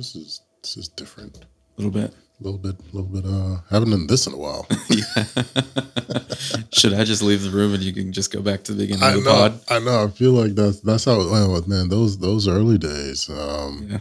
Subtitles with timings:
[0.00, 1.36] this is this is different.
[1.36, 2.12] A little bit.
[2.12, 3.24] A little bit, a little bit.
[3.26, 4.66] Uh, haven't done this in a while.
[6.72, 9.02] Should I just leave the room and you can just go back to the beginning
[9.02, 9.36] I of the know.
[9.36, 9.60] pod?
[9.68, 10.04] I know.
[10.04, 11.88] I feel like that's that's how it went with man.
[11.90, 13.28] Those those early days.
[13.28, 13.98] Um, Yeah.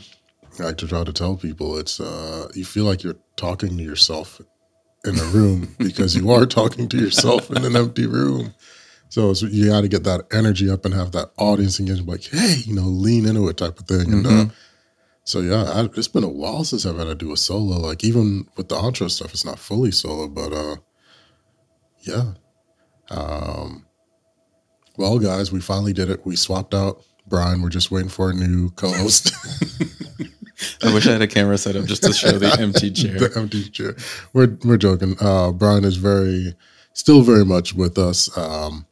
[0.60, 3.84] I like to try to tell people it's uh, you feel like you're talking to
[3.84, 4.42] yourself
[5.06, 8.54] in a room because you are talking to yourself in an empty room.
[9.10, 12.58] So you got to get that energy up and have that audience engagement, like, hey,
[12.66, 14.14] you know, lean into it type of thing.
[14.14, 14.46] And uh,
[15.30, 17.78] so yeah, I, it's been a while since I've had to do a solo.
[17.78, 20.78] Like even with the outro stuff, it's not fully solo, but uh,
[22.00, 22.34] yeah.
[23.12, 23.86] Um,
[24.98, 26.26] well, guys, we finally did it.
[26.26, 27.62] We swapped out Bryan.
[27.62, 29.32] We're just waiting for a new co-host.
[30.84, 33.20] I wish I had a camera set up just to show the empty chair.
[33.20, 33.96] the empty chair.
[34.34, 35.16] We're we're joking.
[35.22, 36.56] Uh, Bryan is very,
[36.94, 38.36] still very much with us.
[38.36, 38.88] Um,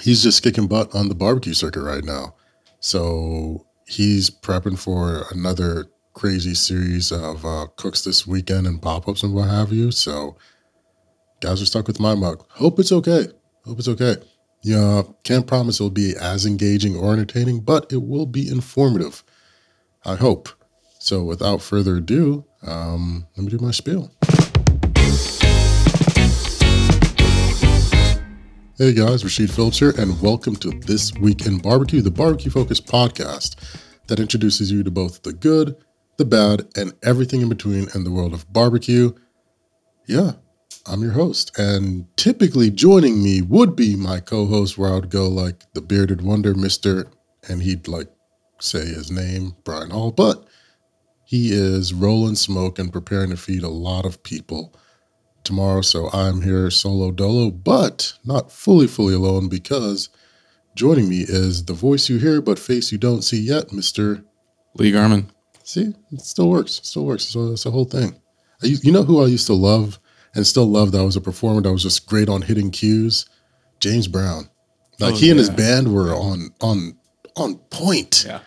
[0.00, 2.34] he's just kicking butt on the barbecue circuit right now.
[2.80, 9.22] So he's prepping for another crazy series of uh, cooks this weekend and pop ups
[9.22, 9.90] and what have you.
[9.90, 10.36] So
[11.40, 12.44] guys are stuck with my mug.
[12.50, 13.26] Hope it's okay.
[13.64, 14.16] Hope it's okay.
[14.62, 19.22] Yeah, can't promise it'll be as engaging or entertaining, but it will be informative.
[20.04, 20.48] I hope.
[20.98, 24.10] So without further ado, um, let me do my spiel.
[28.76, 32.88] Hey guys, Rasheed Philips here, and welcome to This Week in Barbecue, the barbecue focused
[32.88, 33.54] podcast
[34.08, 35.76] that introduces you to both the good,
[36.16, 39.12] the bad, and everything in between in the world of barbecue.
[40.08, 40.32] Yeah,
[40.86, 45.08] I'm your host, and typically joining me would be my co host, where I would
[45.08, 47.06] go like the bearded wonder, Mr.,
[47.48, 48.08] and he'd like
[48.60, 50.48] say his name, Bryan Hall, but
[51.24, 54.74] he is rolling smoke and preparing to feed a lot of people
[55.44, 55.80] tomorrow.
[55.82, 60.08] So I'm here solo dolo, but not fully, fully alone because
[60.74, 64.24] joining me is the voice you hear but face you don't see yet, Mr.
[64.74, 65.30] Lee Garman.
[65.62, 66.78] See, it still works.
[66.78, 67.24] It still works.
[67.24, 68.14] So it's a whole thing.
[68.62, 69.98] I, you know who I used to love
[70.34, 73.26] and still love that was a performer that was just great on hitting cues?
[73.80, 74.48] James Brown.
[75.00, 76.96] Like Oh, he and his band were on on
[77.36, 78.24] on point.
[78.26, 78.40] Yeah.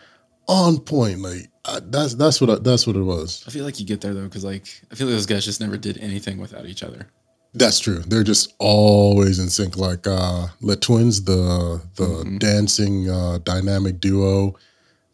[0.47, 1.19] On point.
[1.19, 3.43] Like I, that's that's what I, that's what it was.
[3.47, 5.61] I feel like you get there though, because like I feel like those guys just
[5.61, 7.07] never did anything without each other.
[7.53, 7.99] That's true.
[7.99, 9.77] They're just always in sync.
[9.77, 14.55] Like uh Les Twins, the the dancing uh, dynamic duo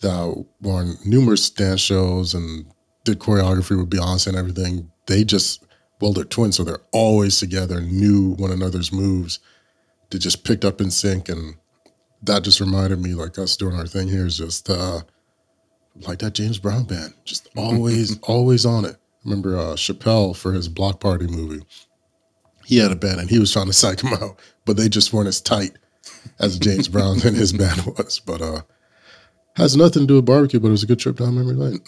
[0.02, 2.66] that were on numerous dance shows and
[3.04, 4.92] did choreography with Beyonce and everything.
[5.08, 5.64] They just
[6.02, 9.40] well, they're twins, so they're always together, knew one another's moves.
[10.10, 11.56] They just picked up in sync, and
[12.24, 15.02] that just reminded me, like us doing our thing here, is just uh
[16.02, 18.96] like that James Brown band, just always, always on it.
[18.96, 21.64] I remember uh, Chappelle for his Block Party movie
[22.66, 25.14] he had a band and he was trying to psych him out, but they just
[25.14, 25.78] weren't as tight
[26.40, 28.20] as James Brown and his band was.
[28.20, 28.62] But uh
[29.56, 31.80] has nothing to do with barbecue, but it was a good trip down memory lane.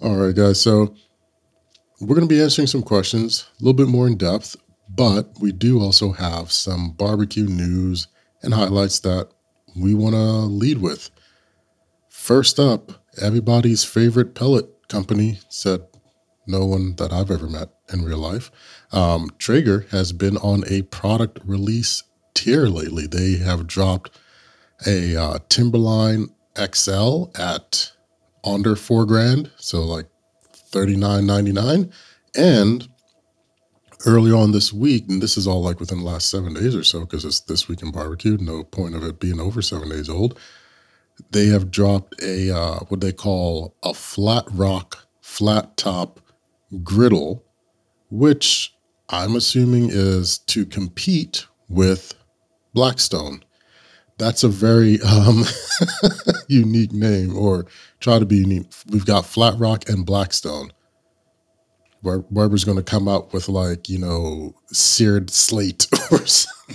[0.00, 0.60] All right, guys.
[0.60, 0.94] So
[2.00, 4.54] we're going to be answering some questions a little bit more in depth,
[4.88, 8.06] but we do also have some barbecue news
[8.44, 9.30] and highlights that
[9.74, 11.10] we want to lead with.
[12.22, 15.80] First up, everybody's favorite pellet company said
[16.46, 18.52] no one that I've ever met in real life.
[18.92, 23.08] Um, Traeger has been on a product release tier lately.
[23.08, 24.16] They have dropped
[24.86, 27.90] a uh, Timberline XL at
[28.44, 30.06] under four grand, so like
[30.54, 31.92] thirty nine ninety nine,
[32.36, 32.88] and
[34.06, 36.84] early on this week, and this is all like within the last seven days or
[36.84, 38.38] so, because it's this week in barbecue.
[38.38, 40.38] No point of it being over seven days old.
[41.30, 46.20] They have dropped a uh, what they call a flat rock flat top
[46.82, 47.44] griddle,
[48.10, 48.74] which
[49.08, 52.14] I'm assuming is to compete with
[52.74, 53.44] Blackstone.
[54.18, 55.44] That's a very um,
[56.48, 57.66] unique name, or
[58.00, 58.70] try to be unique.
[58.88, 60.72] We've got Flat Rock and Blackstone.
[62.02, 66.20] Weber's going to come out with like you know seared slate or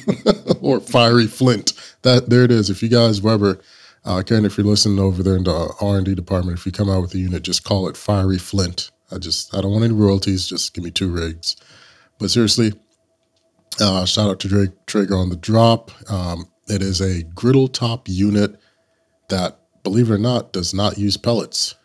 [0.61, 1.73] or fiery flint.
[2.01, 2.69] That there it is.
[2.69, 3.59] If you guys Weber,
[4.07, 6.71] uh, Karen, if you're listening over there in the R and D department, if you
[6.71, 8.89] come out with a unit, just call it fiery flint.
[9.11, 10.47] I just I don't want any royalties.
[10.47, 11.57] Just give me two rigs.
[12.17, 12.73] But seriously,
[13.79, 15.91] uh, shout out to Drake Traeger on the drop.
[16.09, 18.59] Um, it is a griddle top unit
[19.29, 21.75] that, believe it or not, does not use pellets.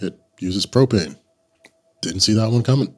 [0.00, 1.16] It uses propane.
[2.00, 2.94] Didn't see that one coming.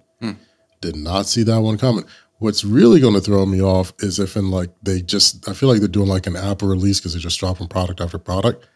[0.81, 2.05] Did not see that one coming.
[2.39, 5.69] What's really going to throw me off is if in like they just, I feel
[5.69, 8.67] like they're doing like an Apple release because they're just dropping product after product.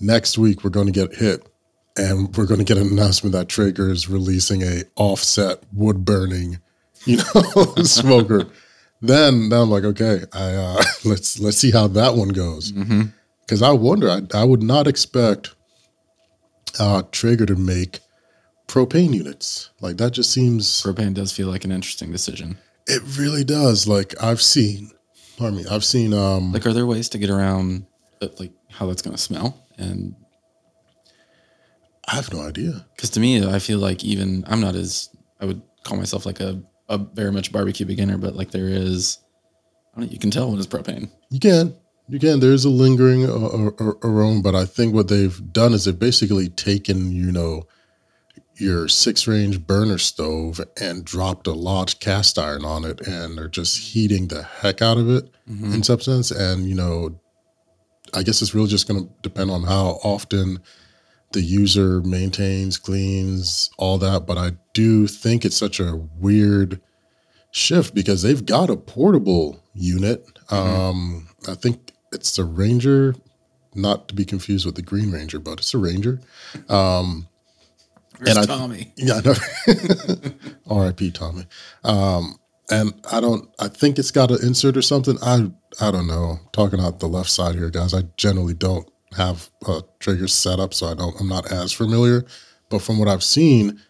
[0.00, 1.46] Next week we're going to get hit,
[1.96, 6.58] and we're going to get an announcement that Traeger is releasing a offset wood burning,
[7.04, 8.46] you know, smoker.
[9.00, 12.72] Then, then I'm like, okay, I uh, let's let's see how that one goes.
[13.40, 15.54] Because I wonder, I, I would not expect
[16.78, 18.00] uh, Traeger to make
[18.68, 19.70] propane units.
[19.80, 22.58] Like that just seems Propane does feel like an interesting decision.
[22.86, 23.88] it really does.
[23.88, 24.90] Like I've seen,
[25.38, 27.86] pardon me, I've seen um Like, are there ways to get around
[28.20, 29.64] uh, like how that's going to smell?
[29.78, 30.14] And
[32.06, 32.86] I have no idea.
[32.96, 35.10] because to me, I feel like even I'm not as
[35.40, 39.18] I would call myself like a a very much barbecue beginner, but like there is,
[39.94, 41.10] I don't know, you can tell when it's propane.
[41.30, 41.74] You can.
[42.08, 42.40] You can.
[42.40, 46.48] There's a lingering uh, uh, aroma, but I think what they've done is they've basically
[46.48, 47.64] taken, you know,
[48.56, 53.48] your six range burner stove and dropped a large cast iron on it and they're
[53.48, 55.74] just heating the heck out of it Mhm.
[55.74, 56.30] in substance.
[56.30, 57.20] And, you know,
[58.14, 60.60] I guess it's really just going to depend on how often
[61.32, 64.26] the user maintains, cleans, all that.
[64.26, 66.80] But I do think it's such a weird
[67.50, 70.26] shift because they've got a portable unit.
[70.50, 73.14] Um, I think it's the Ranger,
[73.74, 76.20] not to be confused with the Green Ranger, but it's a Ranger.
[76.68, 77.28] Um,
[78.18, 78.92] Where's I- Tommy?
[78.96, 79.34] yeah, know.
[80.70, 81.10] R.I.P.
[81.12, 81.46] Tommy.
[81.84, 82.38] Um,
[82.70, 83.48] and I don't.
[83.58, 85.18] I think it's got an insert or something.
[85.22, 85.50] I
[85.80, 86.38] I don't know.
[86.52, 87.94] Talking out the left side here, guys.
[87.94, 91.18] I generally don't have a Traeger set up, so I don't.
[91.20, 92.24] I'm not as familiar.
[92.70, 93.80] But from what I've seen,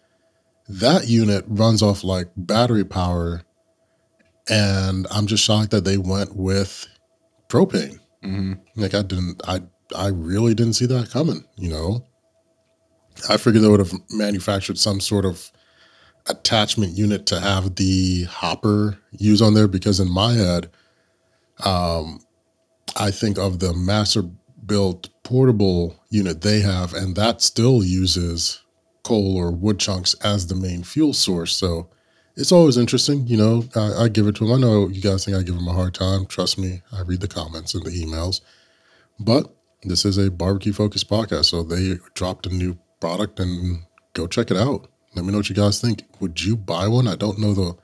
[0.69, 3.41] that unit runs off like battery power,
[4.49, 6.87] and I'm just shocked that they went with
[7.49, 7.99] propane.
[8.23, 9.41] hmm Like I didn't.
[9.47, 9.61] I
[9.95, 11.43] I really didn't see that coming.
[11.57, 12.05] You know.
[13.29, 15.51] I figured they would have manufactured some sort of
[16.27, 20.69] attachment unit to have the hopper use on there because in my head,
[21.63, 22.19] um,
[22.95, 24.23] I think of the master
[24.65, 28.61] built portable unit they have, and that still uses
[29.03, 31.55] coal or wood chunks as the main fuel source.
[31.55, 31.89] So
[32.35, 33.63] it's always interesting, you know.
[33.75, 34.53] I, I give it to them.
[34.53, 36.25] I know you guys think I give them a hard time.
[36.25, 38.41] Trust me, I read the comments and the emails.
[39.19, 43.83] But this is a barbecue focused podcast, so they dropped a new product and
[44.13, 44.88] go check it out.
[45.15, 46.03] Let me know what you guys think.
[46.19, 47.07] Would you buy one?
[47.07, 47.77] I don't know the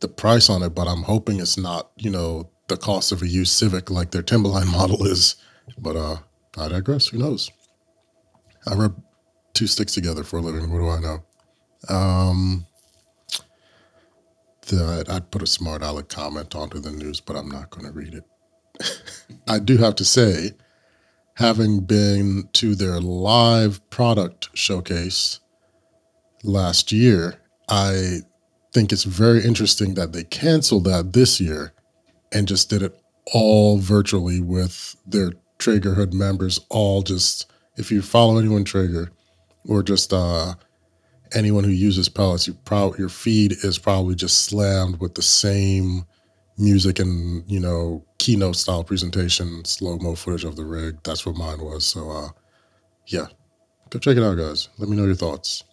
[0.00, 3.28] the price on it, but I'm hoping it's not, you know, the cost of a
[3.28, 5.36] used Civic like their Timberline model is.
[5.78, 6.16] But uh
[6.56, 7.08] I digress.
[7.08, 7.50] Who knows?
[8.66, 9.00] I rub
[9.54, 10.70] two sticks together for a living.
[10.70, 11.24] What do I know?
[11.88, 12.66] Um
[14.68, 17.92] that I'd put a smart aleck comment onto the news, but I'm not going to
[17.92, 18.24] read it.
[19.48, 20.52] I do have to say,
[21.34, 25.40] having been to their live product showcase
[26.46, 27.34] last year,
[27.68, 28.18] I
[28.72, 31.72] think it's very interesting that they canceled that this year
[32.32, 32.98] and just did it
[33.32, 39.10] all virtually with their Traegerhood members, all just, if you follow anyone Traeger
[39.66, 40.54] or just uh,
[41.34, 42.56] anyone who uses pellets, you
[42.98, 46.04] your feed is probably just slammed with the same
[46.58, 50.98] music and you know keynote style presentation, slow mo footage of the rig.
[51.02, 51.84] That's what mine was.
[51.84, 52.28] So uh,
[53.06, 53.26] yeah,
[53.90, 54.68] go check it out, guys.
[54.78, 55.64] Let me know your thoughts.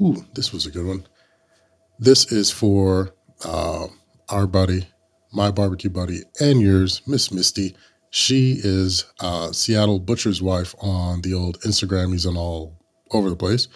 [0.00, 1.06] Ooh, this was a good one.
[1.98, 3.14] This is for
[3.44, 3.86] uh,
[4.28, 4.88] our buddy,
[5.32, 7.76] my barbecue buddy, and yours, Miss Misty.
[8.10, 12.12] She is uh, Seattle Butcher's wife on the old Instagram.
[12.12, 12.78] He's on all
[13.10, 13.68] over the place.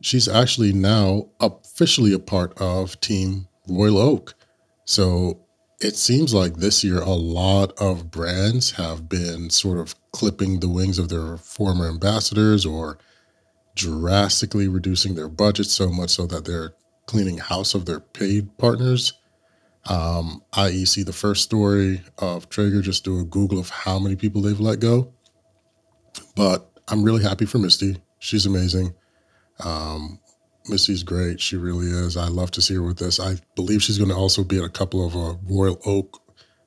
[0.00, 4.34] She's actually now officially a part of Team Royal Oak.
[4.84, 5.40] So
[5.80, 10.68] it seems like this year a lot of brands have been sort of clipping the
[10.68, 12.98] wings of their former ambassadors or
[13.74, 16.74] drastically reducing their budget so much so that they're
[17.06, 19.12] cleaning house of their paid partners.
[19.88, 24.14] Um, i.e., see the first story of Traeger, just do a Google of how many
[24.14, 25.12] people they've let go.
[26.36, 28.00] But I'm really happy for Misty.
[28.18, 28.94] She's amazing.
[29.64, 30.20] Um,
[30.68, 31.40] Misty's great.
[31.40, 32.16] She really is.
[32.16, 33.18] I love to see her with this.
[33.18, 36.20] I believe she's going to also be at a couple of uh, Royal Oak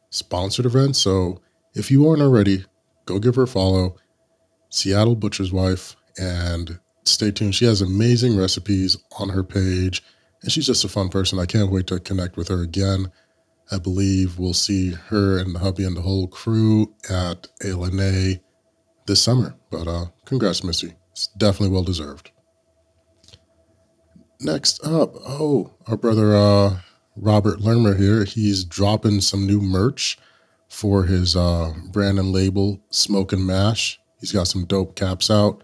[0.09, 0.99] sponsored events.
[0.99, 1.41] So
[1.73, 2.65] if you aren't already,
[3.05, 3.95] go give her a follow.
[4.69, 7.55] Seattle Butcher's Wife, and stay tuned.
[7.55, 10.03] She has amazing recipes on her page,
[10.41, 11.39] and she's just a fun person.
[11.39, 13.11] I can't wait to connect with her again.
[13.71, 18.39] I believe we'll see her and the hubby and the whole crew at A Lene
[19.07, 19.55] this summer.
[19.71, 20.93] But uh, congrats, Missy.
[21.11, 22.31] It's definitely well deserved.
[24.39, 26.79] Next up, oh, our brother uh,
[27.15, 28.25] Robert Lerma here.
[28.25, 30.19] He's dropping some new merch
[30.69, 33.99] for his uh, brand and label, Smoke and Mash.
[34.19, 35.63] He's got some dope caps out.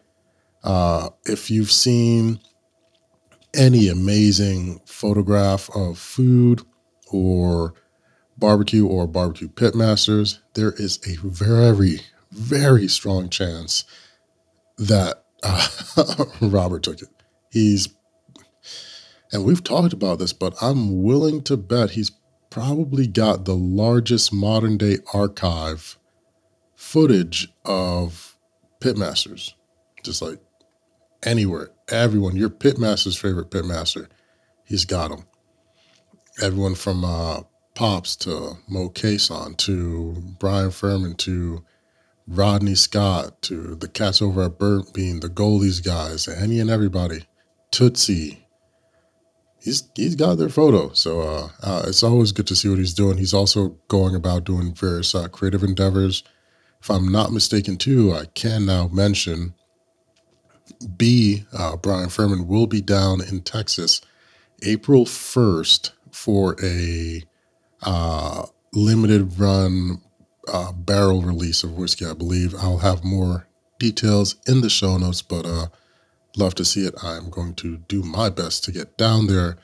[0.63, 2.39] Uh, if you've seen
[3.53, 6.61] any amazing photograph of food
[7.11, 7.73] or
[8.37, 12.01] barbecue or barbecue pitmasters, there is a very,
[12.31, 13.83] very strong chance
[14.77, 15.67] that uh,
[16.41, 17.09] Robert took it.
[17.51, 17.89] He's,
[19.31, 22.11] and we've talked about this, but I'm willing to bet he's
[22.49, 25.97] probably got the largest modern day archive
[26.75, 28.37] footage of
[28.79, 29.53] pitmasters.
[30.03, 30.39] just like
[31.23, 34.07] anywhere, everyone, your pitmaster's favorite pitmaster,
[34.63, 35.25] he's got them.
[36.41, 37.41] Everyone from uh,
[37.75, 41.63] Pops to Moe Cason to Bryan Furman to
[42.27, 47.25] Rodney Scott to the cats over at Burnt Bean, the Goldee's guys, any and everybody,
[47.71, 48.45] Tootsie.
[49.59, 52.93] He's he's got their photo, so uh, uh, it's always good to see what he's
[52.93, 53.17] doing.
[53.17, 56.23] He's also going about doing various uh, creative endeavors.
[56.81, 59.53] If I'm not mistaken, too, I can now mention
[60.97, 61.45] B.
[61.53, 64.01] Uh, Bryan Furman will be down in Texas
[64.63, 67.23] April 1st for a
[67.81, 70.01] uh, limited run
[70.47, 72.55] uh, barrel release of whiskey, I believe.
[72.55, 73.47] I'll have more
[73.79, 75.67] details in the show notes, but uh,
[76.37, 76.95] love to see it.
[77.03, 79.57] I'm going to do my best to get down there,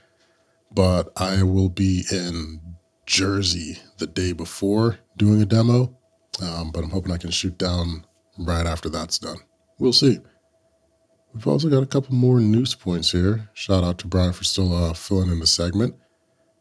[0.72, 2.62] but I will be in
[3.06, 5.96] Jersey the day before doing a demo.
[6.42, 8.06] Um, but I'm hoping I can shoot down
[8.38, 9.38] right after that's done.
[9.80, 10.20] We'll see.
[11.38, 13.48] We've also got a couple more news points here.
[13.54, 15.94] Shout out to Bryan for still uh, filling in the segment.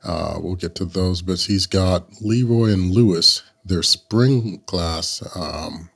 [0.05, 5.89] Uh, we'll get to those, but he's got Leroy and Lewis, their spring class, um,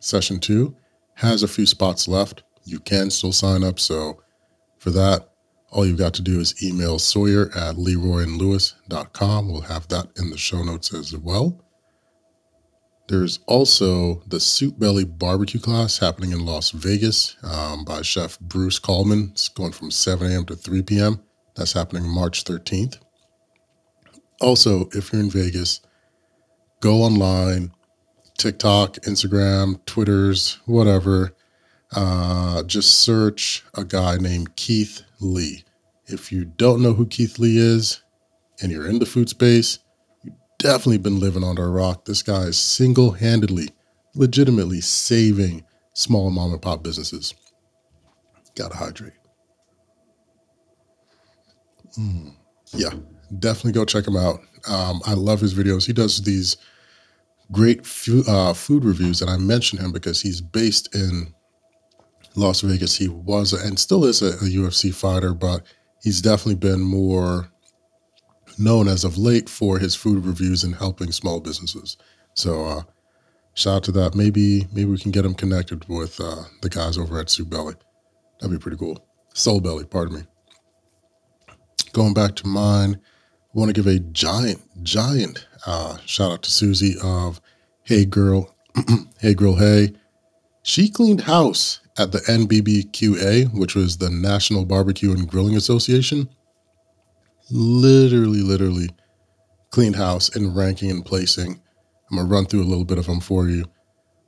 [0.00, 0.74] session two,
[1.14, 2.42] has a few spots left.
[2.64, 3.78] You can still sign up.
[3.78, 4.20] So
[4.78, 5.28] for that,
[5.70, 9.48] all you've got to do is email Sawyer at leroyandlewis.com.
[9.48, 11.63] We'll have that in the show notes as well.
[13.06, 18.78] There's also the Soup Belly barbecue class happening in Las Vegas um, by Chef Bruce
[18.78, 19.30] Kalman.
[19.32, 20.46] It's going from 7 a.m.
[20.46, 21.20] to 3 p.m.
[21.54, 22.98] That's happening March 13th.
[24.40, 25.82] Also, if you're in Vegas,
[26.80, 27.72] go online,
[28.38, 31.34] TikTok, Instagram, Twitters, whatever.
[31.94, 35.64] Uh, just search a guy named Keith Lee.
[36.06, 38.02] If you don't know who Keith Lee is
[38.62, 39.78] and you're in the food space,
[40.64, 42.06] definitely been living under a rock.
[42.06, 43.68] This guy is single handedly,
[44.14, 47.34] legitimately saving small mom and pop businesses.
[48.56, 49.12] Gotta hydrate.
[51.98, 52.34] Mm,
[52.72, 52.94] yeah,
[53.38, 54.40] definitely go check him out.
[54.66, 55.86] Um, I love his videos.
[55.86, 56.56] He does these
[57.52, 61.34] great fu- uh, food reviews, and I mention him because he's based in
[62.36, 62.96] Las Vegas.
[62.96, 65.62] He was and still is a, a UFC fighter, but
[66.02, 67.50] he's definitely been more
[68.58, 71.96] known as of late for his food reviews and helping small businesses.
[72.34, 72.82] So uh,
[73.54, 74.14] shout out to that.
[74.14, 77.74] Maybe maybe we can get him connected with uh, the guys over at Soup Belly.
[78.40, 79.06] That'd be pretty cool.
[79.34, 80.22] Soul Belly, pardon me.
[81.92, 83.00] Going back to mine,
[83.54, 87.40] I want to give a giant, giant uh, shout out to Susie of
[87.84, 88.54] Hey Grill,
[89.20, 89.92] Hey Grill, Hey.
[90.62, 96.28] She cleaned house at the NBBQA, which was the National Barbecue and Grilling Association.
[97.50, 98.88] Literally, literally
[99.70, 101.60] cleaned house in ranking and placing.
[102.10, 103.64] I'm going to run through a little bit of them for you.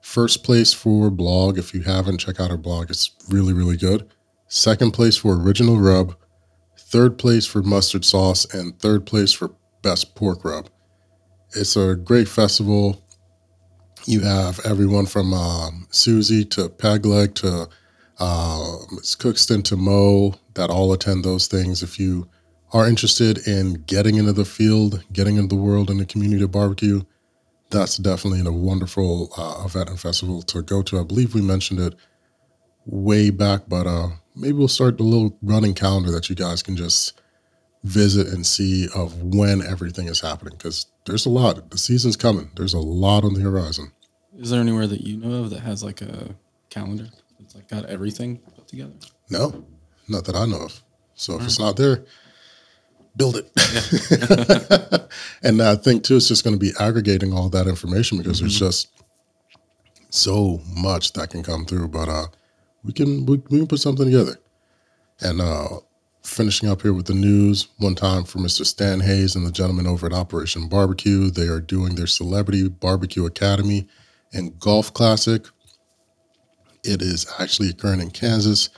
[0.02, 1.58] First place for blog.
[1.58, 2.90] If you haven't, check out our blog.
[2.90, 4.08] It's really, really good.
[4.48, 6.16] Second place for original rub.
[6.78, 8.44] Third place for mustard sauce.
[8.54, 10.68] And third place for best pork rub.
[11.54, 13.04] It's a great festival.
[14.04, 17.68] You have everyone from um, Susie to Pegleg to
[18.18, 18.76] uh,
[19.18, 21.82] Cookston to Moe that all attend those things.
[21.82, 22.28] If you
[22.76, 26.52] are interested in getting into the field, getting into the world and the community of
[26.52, 27.00] barbecue,
[27.70, 31.00] that's definitely a wonderful uh, event and festival to go to.
[31.00, 31.94] I believe we mentioned it
[32.84, 36.76] way back, but uh, maybe we'll start a little running calendar that you guys can
[36.76, 37.18] just
[37.82, 41.70] visit and see of when everything is happening because there's a lot.
[41.70, 42.50] The season's coming.
[42.56, 43.90] There's a lot on the horizon.
[44.38, 46.34] Is there anywhere that you know of that has like a
[46.68, 47.08] calendar
[47.40, 48.92] that's like got everything put together?
[49.30, 49.64] No,
[50.08, 50.82] not that I know of.
[51.14, 52.04] So if it's not there,
[53.16, 55.10] build it.
[55.42, 58.58] and I think too, it's just going to be aggregating all that information because there's
[58.58, 58.88] just
[60.10, 61.88] so much that can come through.
[61.88, 62.26] But uh,
[62.84, 64.36] we can we, we can put something together.
[65.20, 65.80] And uh,
[66.22, 68.66] finishing up here with the news, one time for Mr.
[68.66, 73.24] Stan Hays and the gentleman over at Operation Barbecue, they are doing their Celebrity Barbecue
[73.24, 73.88] Academy
[74.32, 75.46] and Golf Classic.
[76.84, 78.68] It is actually occurring in Kansas,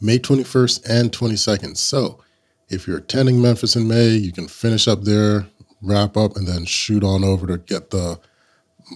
[0.00, 1.76] May 21st and 22nd.
[1.76, 2.20] So
[2.68, 5.46] if you're attending Memphis in May, you can finish up there,
[5.82, 8.18] wrap up, and then shoot on over to get the,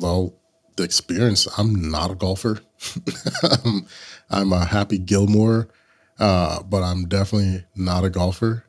[0.01, 0.35] well,
[0.77, 1.47] the experience.
[1.59, 2.61] I'm not a golfer.
[3.43, 3.87] I'm,
[4.31, 5.69] I'm a happy Gilmore,
[6.19, 8.65] uh, but I'm definitely not a golfer.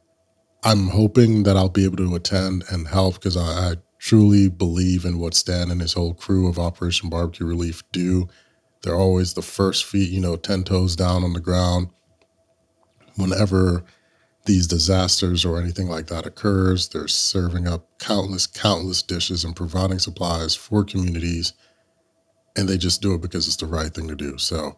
[0.63, 5.05] I'm hoping that I'll be able to attend and help because I, I truly believe
[5.05, 8.27] in what Stan and his whole crew of Operation Barbecue Relief do.
[8.84, 11.89] They're always the first feet, you know, 10 toes down on the ground.
[13.15, 13.84] Whenever
[14.45, 20.00] these disasters or anything like that occurs, they're serving up countless, countless dishes and providing
[20.00, 21.53] supplies for communities.
[22.57, 24.38] And they just do it because it's the right thing to do.
[24.38, 24.77] So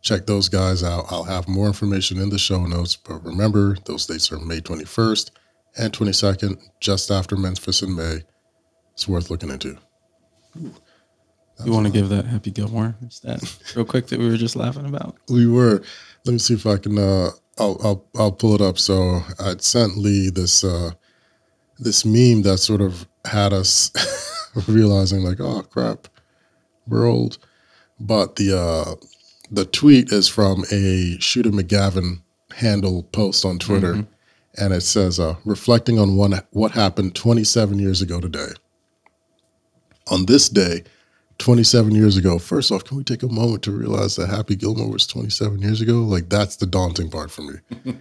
[0.00, 1.06] check those guys out.
[1.10, 2.96] I'll have more information in the show notes.
[2.96, 5.30] But remember, those dates are May 21st
[5.76, 8.20] and 22nd, just after Memphis in May.
[8.94, 9.76] It's worth looking into.
[11.64, 13.40] You want to give that Happy Gilmore stat
[13.74, 15.16] real quick that we were just laughing about?
[15.28, 15.82] We were.
[16.24, 16.98] Let me see if I can.
[16.98, 18.78] Uh, I'll I'll I'll pull it up.
[18.78, 20.92] So I'd sent Lee this uh,
[21.78, 23.90] this meme that sort of had us
[24.68, 26.08] realizing like, oh crap,
[26.86, 27.38] we're old.
[27.98, 28.94] But the uh,
[29.50, 32.22] the tweet is from a Shooter McGavin
[32.54, 34.06] handle post on Twitter,
[34.56, 38.48] and it says, uh, reflecting on one, what happened 27 years ago today.
[40.10, 40.84] On this day,
[41.40, 44.90] 27 years ago, first off, can we take a moment to realize that Happy Gilmore
[44.90, 45.94] was 27 years ago?
[45.94, 47.54] Like, that's the daunting part for me.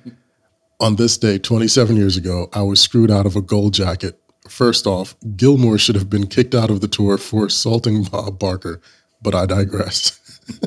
[0.80, 4.20] on this day, 27 years ago, I was screwed out of a gold jacket.
[4.48, 8.82] First off, Gilmore should have been kicked out of the tour for assaulting Bob Barker,
[9.22, 10.20] but I digress.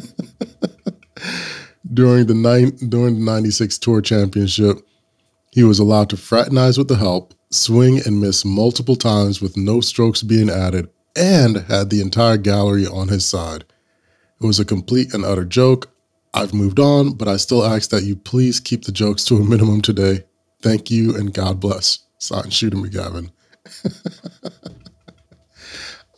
[1.93, 4.79] during the nine during the 96 tour championship,
[5.51, 9.81] he was allowed to fraternize with the help, swing and miss multiple times with no
[9.81, 13.65] strokes being added, and had the entire gallery on his side.
[14.41, 15.91] It was a complete and utter joke.
[16.35, 19.45] I've moved on, but I still ask that you please keep the jokes to a
[19.45, 20.25] minimum today.
[20.63, 21.99] Thank you and God bless.
[22.19, 23.31] Signed Shooter McGavin.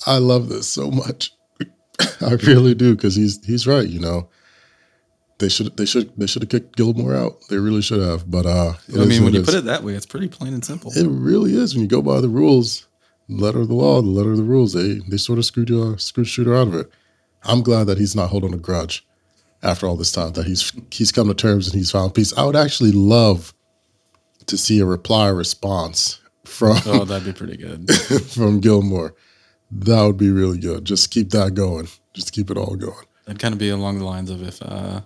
[0.07, 1.33] I love this so much.
[2.21, 3.89] I really do because he's he's right.
[3.89, 4.29] You know,
[5.39, 7.37] they should they should they should have kicked Gilmore out.
[7.49, 8.31] They really should have.
[8.31, 9.47] But uh, I mean, when you is.
[9.47, 10.93] put it that way, it's pretty plain and simple.
[10.95, 12.87] It really is when you go by the rules,
[13.29, 14.73] letter of the law, the letter of the rules.
[14.73, 16.91] They they sort of screwed you, screwed Shooter out of it.
[17.45, 19.07] I'm glad that he's not holding a grudge
[19.63, 20.33] after all this time.
[20.33, 22.37] That he's he's come to terms and he's found peace.
[22.37, 23.55] I would actually love
[24.47, 27.91] to see a reply response from oh, that'd be pretty good.
[28.29, 29.15] from Gilmore.
[29.71, 30.85] That would be really good.
[30.85, 31.89] Just keep that going.
[32.13, 33.07] Just keep it all going.
[33.25, 35.01] That'd kind of be along the lines of if uh,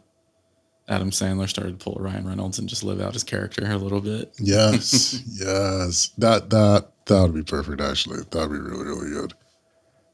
[0.88, 4.00] Adam Sandler started to pull Ryan Reynolds and just live out his character a little
[4.00, 4.34] bit.
[4.38, 6.10] Yes, yes.
[6.18, 7.80] That that that would be perfect.
[7.80, 9.34] Actually, that'd be really really good.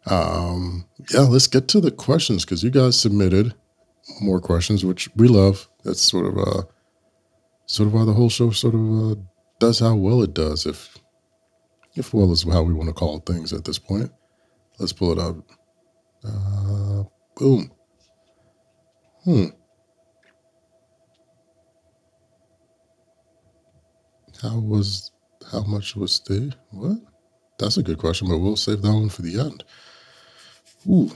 [0.06, 3.54] Um, yeah, let's get to the questions because you guys submitted
[4.20, 5.68] more questions, which we love.
[5.84, 6.62] That's sort of uh,
[7.66, 9.14] sort of why the whole show sort of uh,
[9.60, 10.66] does how well it does.
[10.66, 10.98] If
[11.94, 14.10] if well is how we want to call things at this point.
[14.78, 15.36] Let's pull it up.
[16.24, 17.04] Uh,
[17.36, 17.70] boom.
[19.24, 19.44] Hmm.
[24.42, 25.12] How was
[25.54, 26.98] how much was the what?
[27.58, 29.62] That's a good question, but we'll save that one for the end.
[30.88, 31.12] Ooh.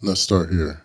[0.00, 0.80] Let's start here.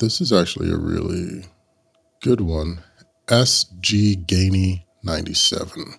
[0.00, 1.44] This is actually a really
[2.20, 2.82] good one.
[3.26, 5.94] SG Gainey 97.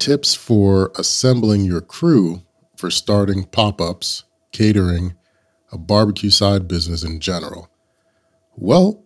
[0.00, 2.42] Tips for assembling your crew
[2.76, 5.14] for starting pop ups, catering,
[5.72, 7.70] a barbecue side business in general.
[8.56, 9.04] Well,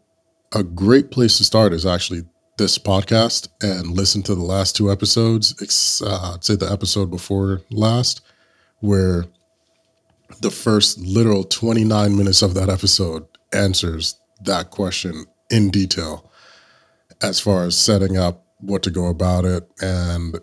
[0.54, 2.24] a great place to start is actually
[2.58, 6.00] this podcast and listen to the last two episodes.
[6.02, 8.20] Uh, I'd say the episode before last,
[8.80, 9.26] where
[10.40, 16.30] the first literal 29 minutes of that episode answers that question in detail
[17.22, 19.68] as far as setting up what to go about it.
[19.80, 20.38] And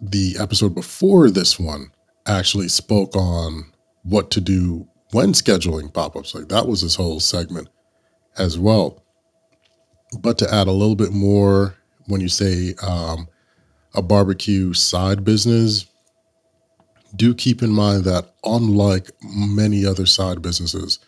[0.00, 1.92] the episode before this one
[2.26, 6.34] actually spoke on what to do when scheduling pop ups.
[6.34, 7.68] Like that was his whole segment
[8.38, 9.02] as well.
[10.18, 11.74] But to add a little bit more,
[12.06, 13.28] when you say um,
[13.94, 15.86] a barbecue side business,
[17.14, 20.98] do keep in mind that unlike many other side businesses,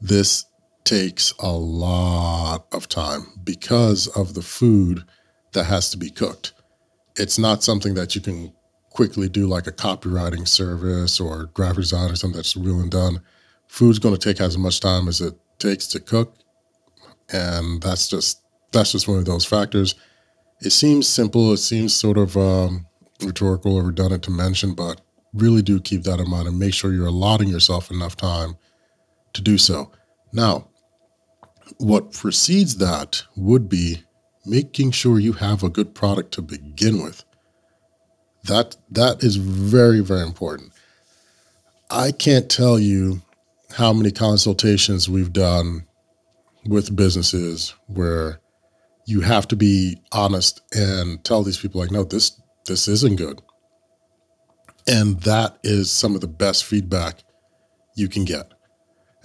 [0.00, 0.44] this
[0.84, 5.04] takes a lot of time because of the food
[5.52, 6.52] that has to be cooked.
[7.16, 8.52] It's not something that you can
[8.90, 13.20] quickly do like a copywriting service or graphic design or something that's real and done.
[13.74, 16.36] Food's going to take as much time as it takes to cook,
[17.32, 19.96] and that's just that's just one of those factors.
[20.60, 21.52] It seems simple.
[21.52, 22.86] It seems sort of um,
[23.20, 25.00] rhetorical or redundant to mention, but
[25.32, 28.54] really do keep that in mind and make sure you're allotting yourself enough time
[29.32, 29.90] to do so.
[30.32, 30.68] Now,
[31.78, 34.04] what precedes that would be
[34.46, 37.24] making sure you have a good product to begin with.
[38.44, 40.70] That that is very very important.
[41.90, 43.22] I can't tell you
[43.74, 45.84] how many consultations we've done
[46.66, 48.40] with businesses where
[49.06, 53.42] you have to be honest and tell these people like no this this isn't good.
[54.86, 57.22] And that is some of the best feedback
[57.96, 58.52] you can get.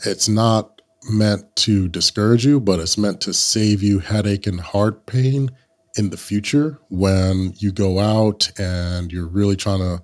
[0.05, 5.05] It's not meant to discourage you, but it's meant to save you headache and heart
[5.05, 5.51] pain
[5.95, 10.01] in the future when you go out and you're really trying to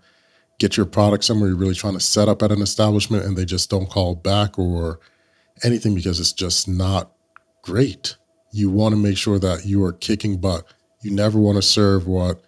[0.59, 3.45] get your product somewhere you're really trying to set up at an establishment and they
[3.45, 4.99] just don't call back or
[5.63, 7.11] anything because it's just not
[7.61, 8.15] great.
[8.51, 10.65] You want to make sure that you are kicking butt.
[11.01, 12.41] You never want to serve what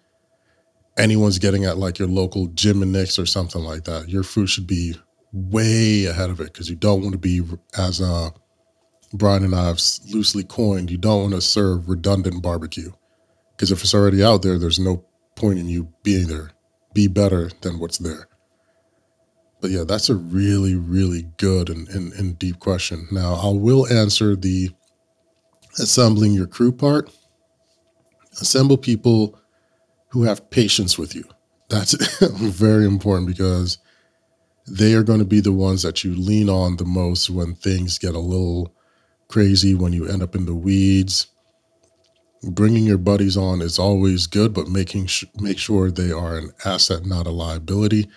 [0.96, 4.08] anyone's getting at like your local Jim and Nick's or something like that.
[4.08, 4.94] Your food should be
[5.32, 7.42] way ahead of it because you don't want to be
[7.76, 8.30] as uh
[9.12, 9.80] Bryan and I have
[10.12, 12.92] loosely coined, you don't want to serve redundant barbecue.
[13.56, 16.50] Because if it's already out there, there's no point in you being there.
[16.94, 18.28] Be better than what's there.
[19.60, 23.08] But yeah, that's a really, really good and, and, and deep question.
[23.10, 24.70] Now, I will answer the
[25.78, 27.10] assembling your crew part.
[28.40, 29.38] Assemble people
[30.10, 31.24] who have patience with you.
[31.68, 33.78] That's very important because
[34.66, 37.98] they are going to be the ones that you lean on the most when things
[37.98, 38.74] get a little
[39.28, 41.26] crazy, when you end up in the weeds.
[42.42, 46.50] Bringing your buddies on is always good, but making sh- make sure they are an
[46.64, 48.08] asset, not a liability.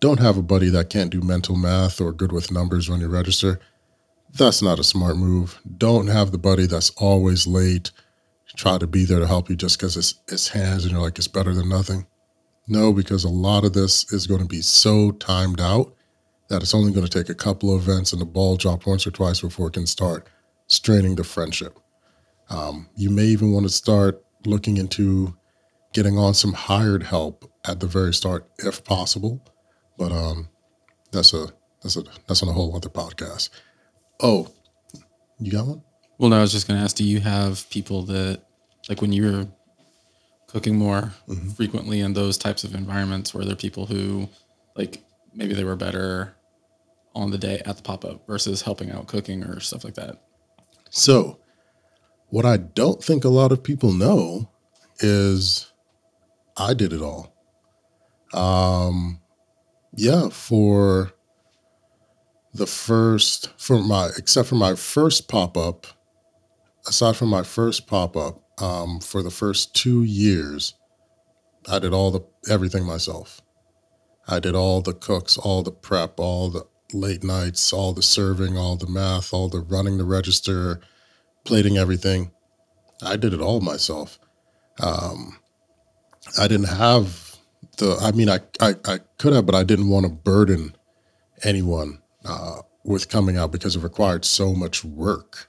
[0.00, 3.08] Don't have a buddy that can't do mental math or good with numbers when you
[3.08, 3.60] register.
[4.32, 5.60] That's not a smart move.
[5.78, 7.92] Don't have the buddy that's always late,
[8.56, 11.18] try to be there to help you just because it's, it's hands and you're like,
[11.18, 12.06] it's better than nothing.
[12.66, 15.94] No, because a lot of this is going to be so timed out
[16.48, 19.06] that it's only going to take a couple of events and the ball drop once
[19.06, 20.26] or twice before it can start
[20.66, 21.78] straining the friendship.
[22.50, 25.36] Um, you may even want to start looking into
[25.92, 29.44] getting on some hired help at the very start, if possible.
[29.96, 30.48] But um,
[31.12, 31.48] that's a
[31.82, 33.50] that's a that's on a whole other podcast.
[34.20, 34.48] Oh,
[35.38, 35.82] you got one?
[36.18, 38.42] Well, no, I was just going to ask: Do you have people that,
[38.88, 39.46] like, when you're
[40.48, 41.50] cooking more mm-hmm.
[41.50, 44.28] frequently in those types of environments, were there people who,
[44.74, 45.02] like,
[45.34, 46.34] maybe they were better
[47.14, 50.22] on the day at the pop up versus helping out cooking or stuff like that?
[50.90, 51.38] So,
[52.30, 54.50] what I don't think a lot of people know
[55.00, 55.72] is
[56.56, 57.34] I did it all.
[58.32, 59.20] Um,
[59.94, 61.12] yeah, for
[62.52, 65.86] the first, for my, except for my first pop up,
[66.86, 70.74] aside from my first pop up, um, for the first two years,
[71.68, 73.40] I did all the everything myself.
[74.26, 78.58] I did all the cooks, all the prep, all the late nights, all the serving,
[78.58, 80.80] all the math, all the running the register,
[81.48, 82.30] plating everything.
[83.02, 84.18] I did it all myself.
[84.82, 85.38] Um,
[86.38, 87.36] I didn't have
[87.78, 90.76] the, I mean, I, I, I could have, but I didn't want to burden
[91.42, 95.48] anyone uh, with coming out because it required so much work.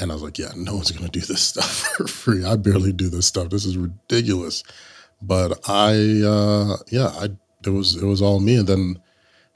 [0.00, 2.44] And I was like, yeah, no one's going to do this stuff for free.
[2.44, 3.50] I barely do this stuff.
[3.50, 4.64] This is ridiculous.
[5.22, 5.92] But I,
[6.26, 7.28] uh, yeah, I,
[7.64, 8.56] it was, it was all me.
[8.56, 9.00] And then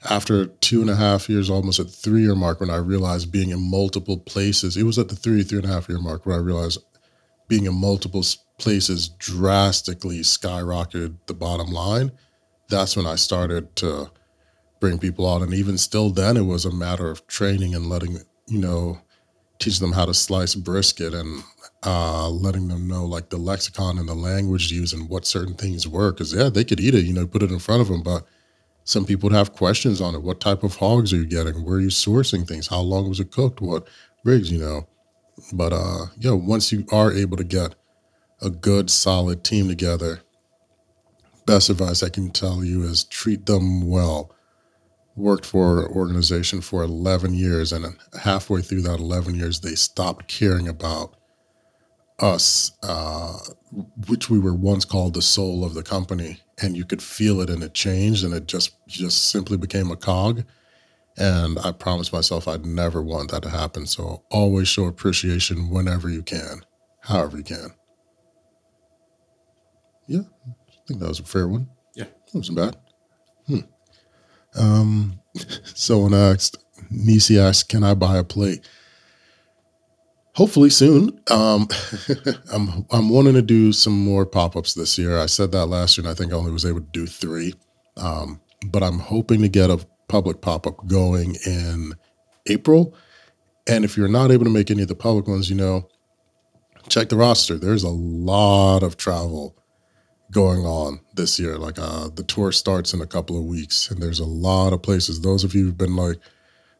[0.09, 3.49] after two and a half years, almost at three year mark, when I realized being
[3.49, 6.35] in multiple places, it was at the three, three and a half year mark where
[6.35, 6.79] I realized
[7.47, 8.23] being in multiple
[8.57, 12.11] places drastically skyrocketed the bottom line.
[12.69, 14.11] That's when I started to
[14.79, 15.41] bring people out.
[15.41, 18.99] And even still, then it was a matter of training and letting, you know,
[19.59, 21.43] teach them how to slice brisket and
[21.83, 25.87] uh, letting them know like the lexicon and the language used and what certain things
[25.87, 26.11] were.
[26.11, 28.25] Cause yeah, they could eat it, you know, put it in front of them, but
[28.87, 30.23] some people would have questions on it.
[30.23, 31.65] What type of hogs are you getting?
[31.65, 32.67] Where are you sourcing things?
[32.67, 33.59] How long was it cooked?
[33.59, 33.85] What
[34.23, 34.87] rigs, you know?
[35.51, 37.75] But uh, yeah, once you are able to get
[38.41, 40.21] a good, solid team together,
[41.45, 44.33] best advice I can tell you is treat them well.
[45.17, 50.29] Worked for an organization for 11 years, and halfway through that 11 years, they stopped
[50.29, 51.16] caring about
[52.19, 53.37] us, uh,
[54.07, 57.49] which we were once called the soul of the company, and you could feel it,
[57.49, 60.43] and it changed, and it just just simply became a cog.
[61.17, 63.87] And I promised myself I'd never want that to happen.
[63.87, 66.63] So always show appreciation whenever you can,
[67.01, 67.71] however you can.
[70.07, 71.67] Yeah, I think that was a fair one.
[71.95, 72.77] Yeah, that wasn't bad.
[73.47, 73.59] Hmm.
[74.55, 75.19] Um,
[75.63, 76.57] someone asked,
[76.89, 78.67] Nisi asked, "Can I buy a plate?"
[80.37, 81.19] Hopefully soon.
[81.31, 81.67] Um,
[82.53, 85.17] I'm I'm wanting to do some more pop ups this year.
[85.17, 87.55] I said that last year, and I think I only was able to do three.
[87.97, 91.93] Um, but I'm hoping to get a public pop up going in
[92.45, 92.95] April.
[93.67, 95.89] And if you're not able to make any of the public ones, you know,
[96.87, 97.57] check the roster.
[97.57, 99.57] There's a lot of travel
[100.31, 101.57] going on this year.
[101.57, 104.83] Like uh, the tour starts in a couple of weeks, and there's a lot of
[104.83, 105.21] places.
[105.21, 106.17] Those of you who've been like,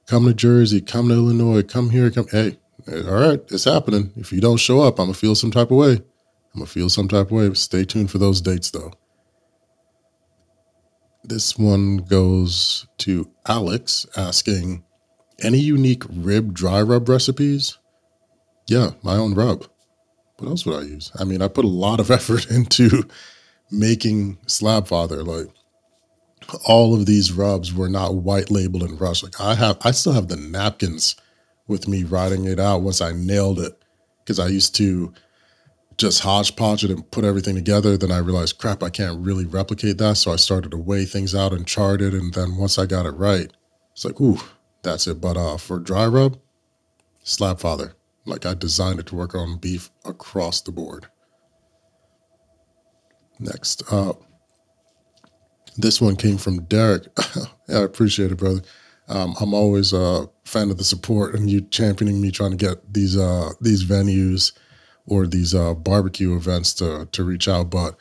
[0.05, 2.27] come to Jersey, come to Illinois, come here, come.
[2.31, 2.57] Hey,
[2.87, 4.11] all right, it's happening.
[4.15, 5.93] If you don't show up, I'm gonna feel some type of way.
[5.93, 7.53] I'm gonna feel some type of way.
[7.53, 8.93] Stay tuned for those dates, though.
[11.23, 14.83] This one goes to Alex asking,
[15.39, 17.77] any unique rib dry rub recipes?
[18.67, 19.67] Yeah, my own rub.
[20.37, 21.11] What else would I use?
[21.19, 23.03] I mean, I put a lot of effort into
[23.69, 25.23] making Slab Father.
[25.23, 25.47] Like,
[26.65, 29.23] all of these rubs were not white labeled and rushed.
[29.23, 31.17] Like I have, I still have the napkins
[31.67, 33.73] with me writing it out once I nailed it
[34.23, 35.13] because I used to
[35.97, 37.97] just hodgepodge it and put everything together.
[37.97, 40.15] Then I realized, crap, I can't really replicate that.
[40.15, 42.13] So I started to weigh things out and chart it.
[42.13, 43.51] And then once I got it right,
[43.91, 44.39] it's like, ooh,
[44.83, 45.19] that's it.
[45.19, 46.37] But uh, for dry rub,
[47.23, 51.07] Slab Father, like I designed it to work on beef across the board.
[53.39, 54.23] Next up,
[55.77, 57.07] this one came from Derek.
[57.69, 58.61] I appreciate it, brother.
[59.09, 62.93] Um, I'm always a fan of the support and you championing me trying to get
[62.93, 64.51] these uh, these venues
[65.05, 67.69] or these uh, barbecue events to to reach out.
[67.69, 67.95] But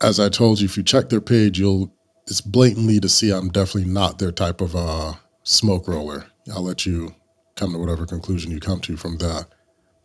[0.00, 1.92] as I told you, if you check their page, you'll
[2.26, 6.26] it's blatantly to see I'm definitely not their type of uh, smoke roller.
[6.54, 7.14] I'll let you
[7.56, 9.46] come to whatever conclusion you come to from that.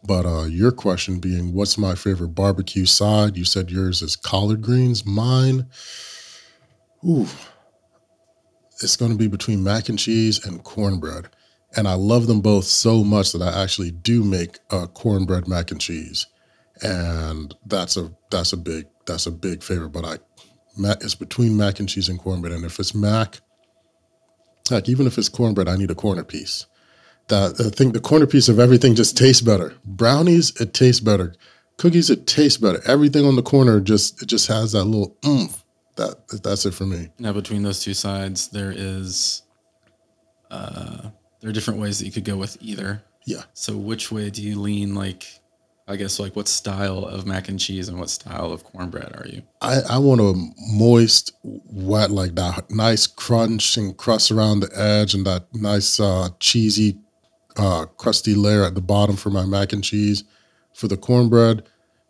[0.08, 3.38] But uh, your question being, what's my favorite barbecue side?
[3.38, 5.05] You said yours is collard greens.
[5.05, 5.67] Mine,
[7.08, 7.27] ooh,
[8.82, 11.30] it's going to be between mac and cheese and cornbread
[11.76, 15.72] and I love them both so much that I actually do make a cornbread mac
[15.72, 16.28] and cheese,
[16.82, 19.90] and that's a that's a big that's a big favorite.
[19.90, 20.18] But I,
[20.78, 23.42] mac, it's between mac and cheese and cornbread, and if it's mac,
[24.72, 26.66] like even if it's cornbread, I need a corner piece.
[27.28, 29.74] That I think the corner piece of everything just tastes better.
[29.84, 31.34] Brownies, it tastes better.
[31.78, 32.80] Cookies, it tastes better.
[32.86, 35.64] Everything on the corner just it just has that little oomph.
[35.95, 37.10] That that's it for me.
[37.19, 39.43] Now between those two sides, there is.
[40.51, 41.10] Uh,
[41.41, 43.03] there are different ways that you could go with either.
[43.25, 43.43] Yeah.
[43.53, 44.95] So which way do you lean?
[44.95, 45.27] Like,
[45.88, 49.27] I guess like what style of mac and cheese and what style of cornbread are
[49.27, 49.41] you?
[49.62, 50.34] I, I want a
[50.73, 56.29] moist, wet, like that nice crunch and crust around the edge and that nice uh,
[56.39, 56.99] cheesy,
[57.58, 60.23] uh, crusty layer at the bottom for my mac and cheese.
[60.73, 61.63] For the cornbread,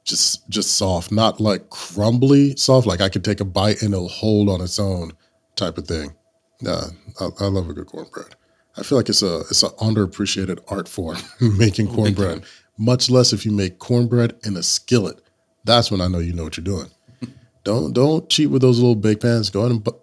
[0.06, 2.88] just just soft, not like crumbly soft.
[2.88, 5.12] Like I could take a bite and it'll hold on its own
[5.56, 6.16] type of thing.
[6.62, 6.86] Yeah,
[7.20, 8.36] I, I love a good cornbread.
[8.78, 12.46] I feel like it's a it's an underappreciated art form making cornbread.
[12.78, 15.22] Much less if you make cornbread in a skillet.
[15.64, 16.90] That's when I know you know what you're doing.
[17.64, 19.50] don't don't cheat with those little bake pans.
[19.50, 20.00] Go ahead and bu-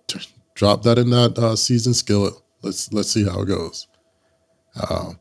[0.55, 2.35] drop that in that uh, seasoned skillet.
[2.63, 3.87] Let's let's see how it goes.
[4.75, 5.13] Uh,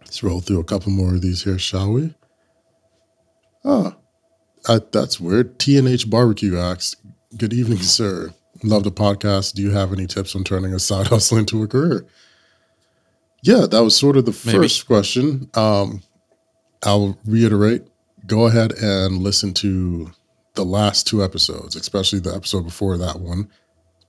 [0.00, 2.14] let's roll through a couple more of these here, shall we?
[3.64, 3.96] Ah,
[4.68, 5.58] I, that's weird.
[5.58, 6.96] TNH Barbecue asks,
[7.36, 8.34] "Good evening, sir.
[8.62, 9.54] Love the podcast.
[9.54, 12.06] Do you have any tips on turning a side hustle into a career?"
[13.42, 14.58] Yeah, that was sort of the Maybe.
[14.58, 15.50] first question.
[15.54, 16.02] Um,
[16.82, 17.82] I'll reiterate
[18.26, 20.10] go ahead and listen to
[20.54, 23.50] the last two episodes, especially the episode before that one.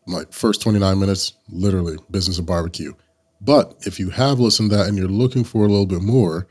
[0.08, 2.94] Like first 29 minutes, literally business of barbecue.
[3.42, 6.48] But if you have listened to that and you're looking for a little bit more,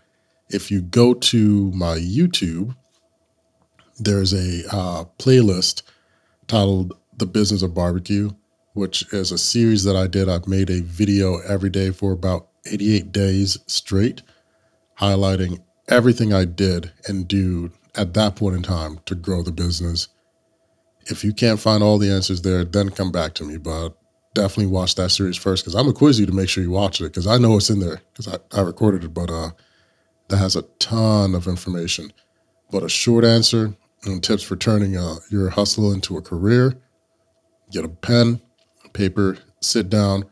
[0.50, 2.76] if you go to my YouTube,
[3.98, 5.82] there's a uh, playlist
[6.46, 8.30] titled The Business of Barbecue,
[8.72, 10.28] which is a series that I did.
[10.28, 14.22] I've made a video every day for about 88 days straight,
[14.98, 20.08] highlighting everything I did and do at that point in time to grow the business.
[21.06, 23.58] If you can't find all the answers there, then come back to me.
[23.58, 23.96] But
[24.34, 27.00] definitely watch that series first because I'm gonna quiz you to make sure you watch
[27.00, 29.14] it because I know it's in there because I, I recorded it.
[29.14, 29.50] But uh,
[30.28, 32.12] that has a ton of information.
[32.70, 33.76] But a short answer
[34.12, 36.74] and tips for turning uh, your hustle into a career.
[37.70, 38.40] Get a pen,
[38.92, 40.24] paper, sit down,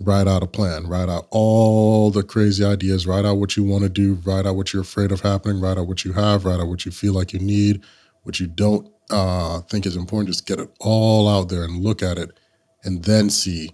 [0.00, 3.84] write out a plan, write out all the crazy ideas, write out what you want
[3.84, 6.60] to do, write out what you're afraid of happening, write out what you have, write
[6.60, 7.82] out what you feel like you need,
[8.24, 10.28] what you don't uh, think is important.
[10.28, 12.38] Just get it all out there and look at it
[12.84, 13.70] and then see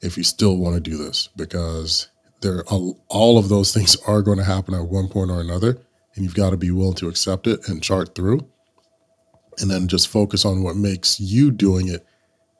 [0.00, 2.08] if you still want to do this because
[2.40, 5.78] there are, all of those things are going to happen at one point or another
[6.14, 8.46] and you've got to be willing to accept it and chart through
[9.58, 12.06] and then just focus on what makes you doing it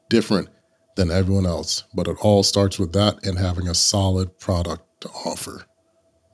[0.09, 0.49] different
[0.97, 1.85] than everyone else.
[1.95, 5.65] But it all starts with that and having a solid product to offer.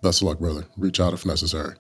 [0.03, 0.67] Best of luck, brother.
[0.77, 1.75] Reach out if necessary.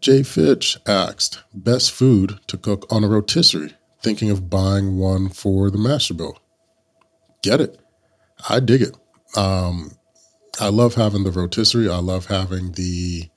[0.00, 3.74] Jay Fitch asked, best food to cook on a rotisserie.
[4.02, 6.38] Thinking of buying one for the master Masterbuilt.
[7.42, 7.78] Get it.
[8.48, 8.96] I dig it.
[9.36, 9.92] Um,
[10.58, 11.90] I love having the rotisserie.
[11.90, 13.28] I love having the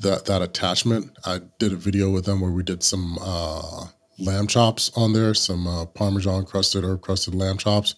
[0.00, 1.10] that that attachment.
[1.24, 3.86] I did a video with them where we did some uh,
[4.18, 7.96] lamb chops on there, some uh, Parmesan crusted herb crusted lamb chops.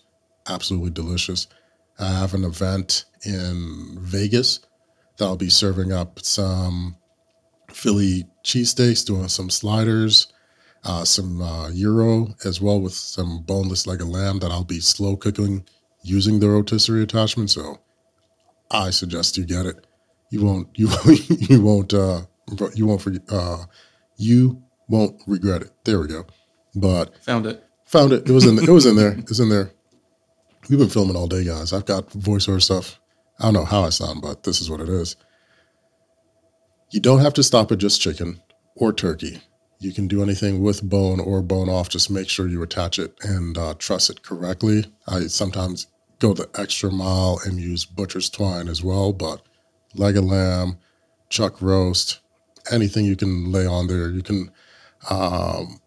[0.48, 1.48] Absolutely delicious.
[1.98, 4.61] I have an event in Vegas
[5.16, 6.96] that I'll be serving up some
[7.72, 10.32] Philly cheesesteaks, doing some sliders,
[10.85, 14.80] uh, some uh, gyro as well with some boneless leg of lamb that I'll be
[14.80, 15.64] slow cooking
[16.02, 17.50] using the rotisserie attachment.
[17.50, 17.80] So
[18.70, 19.86] I suggest you get it.
[20.30, 22.22] You won't you you won't uh,
[22.74, 23.64] you won't forget uh,
[24.16, 25.70] you won't regret it.
[25.84, 26.26] There we go.
[26.74, 27.64] But found it.
[27.86, 28.28] Found it.
[28.28, 28.56] It was in.
[28.56, 29.12] The, it was in there.
[29.18, 29.70] It's in there.
[30.68, 31.72] We've been filming all day, guys.
[31.72, 32.98] I've got voiceover stuff.
[33.38, 35.14] I don't know how I sound, but this is what it is.
[36.90, 38.40] You don't have to stop at just chicken
[38.74, 39.40] or turkey.
[39.78, 41.88] You can do anything with bone or bone off.
[41.88, 44.86] Just make sure you attach it and uh, truss it correctly.
[45.06, 45.86] I sometimes
[46.18, 49.42] go the extra mile and use butcher's twine as well, but
[49.98, 50.78] leg of lamb,
[51.28, 52.20] chuck roast,
[52.70, 54.11] anything you can lay on there.
[54.11, 54.50] You can
[55.11, 55.80] um,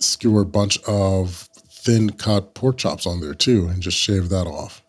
[0.00, 4.46] skewer a bunch of thin cut pork chops on there too and just shave that
[4.46, 4.82] off.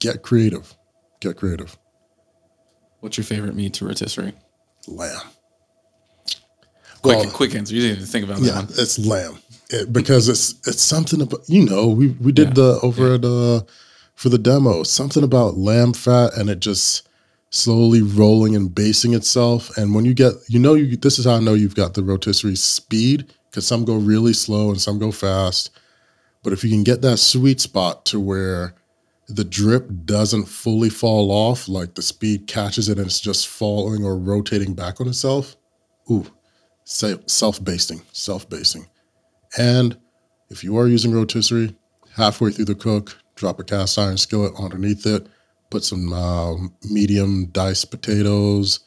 [0.00, 0.76] Get creative.
[1.20, 1.76] Get creative.
[3.00, 4.32] What's your favorite meat to rotisserie?
[4.86, 5.20] Lamb.
[7.02, 7.74] Quick, Well, quick answer.
[7.74, 8.68] You didn't even think about that Yeah, one.
[8.78, 9.38] it's lamb
[9.70, 13.24] It- because it's it's something about you know we we did Yeah, the over at
[13.24, 13.60] uh
[14.14, 17.06] for the demo something about lamb fat and it just
[17.54, 21.34] slowly rolling and basting itself and when you get you know you this is how
[21.34, 25.12] I know you've got the rotisserie speed because some go really slow and some go
[25.12, 25.70] fast
[26.42, 28.74] but if you can get that sweet spot to where
[29.28, 34.04] the drip doesn't fully fall off like the speed catches it and it's just falling
[34.04, 35.56] or rotating back on itself
[36.10, 36.26] ooh
[36.84, 38.86] self basting, self basting.
[39.58, 39.96] And
[40.50, 41.74] if you are using rotisserie,
[42.14, 45.26] halfway through the cook, drop a cast iron skillet underneath it,
[45.74, 46.54] put some uh,
[46.88, 48.78] medium diced potatoes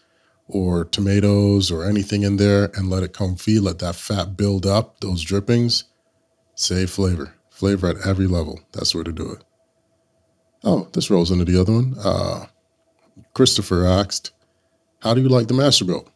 [0.48, 3.62] or tomatoes or anything in there and let it confit.
[3.62, 5.84] Let that fat build up, those drippings.
[6.56, 7.34] Save flavor.
[7.50, 8.62] Flavor at every level.
[8.72, 9.44] That's where to do it.
[10.64, 11.96] Oh, this rolls into the other one.
[12.02, 12.46] Uh,
[13.34, 14.32] Christopher asked,
[15.02, 16.08] How do you like the Masterbuilt?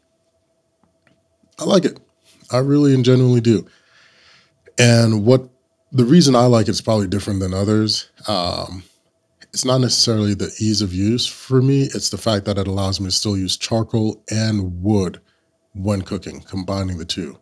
[1.59, 1.99] I like it.
[2.49, 3.67] I really and genuinely do.
[4.79, 5.49] And what
[5.91, 8.09] the reason I like it is probably different than others.
[8.25, 8.83] Um,
[9.53, 11.83] it's not necessarily the ease of use for me.
[11.83, 15.19] It's the fact that it allows me to still use charcoal and wood
[15.73, 17.37] when cooking, combining the two.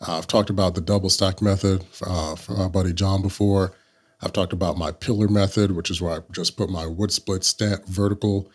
[0.00, 3.74] Uh, I've talked about the double stack method uh, from my buddy John before.
[4.20, 7.44] I've talked about my pillar method, which is where I just put my wood split
[7.44, 8.50] stamp vertical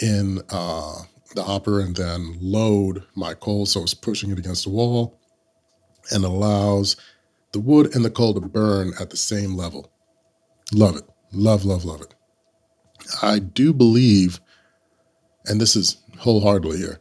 [0.00, 0.96] in uh,
[1.34, 5.18] the hopper and then load my coal so it's pushing it against the wall
[6.10, 6.96] and allows
[7.52, 9.90] the wood and the coal to burn at the same level.
[10.72, 11.04] Love it.
[11.32, 12.14] Love, love, love it.
[13.22, 14.40] I do believe,
[15.46, 17.00] and this is wholeheartedly here,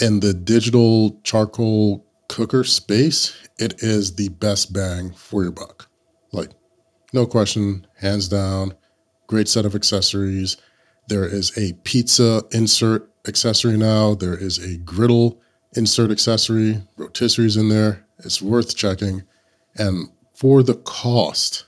[0.00, 5.88] in the digital charcoal cooker space, it is the best bang for your buck.
[6.32, 6.50] Like,
[7.12, 8.74] no question, hands down,
[9.28, 10.56] great set of accessories.
[11.08, 14.14] There is a pizza insert accessory now.
[14.14, 15.40] There is a griddle
[15.76, 18.06] insert accessory, rotisserie's in there.
[18.18, 19.22] It's worth checking.
[19.76, 21.66] And for the cost,